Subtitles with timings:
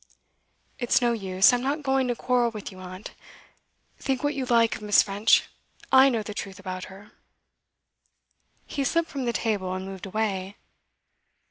[0.79, 3.11] 'It's no use, I'm not going to quarrel with you, aunt.
[3.99, 5.03] Think what you like of Miss.
[5.03, 5.47] French,
[5.91, 7.11] I know the truth about her.'
[8.65, 10.57] He slipped from the table, and moved away.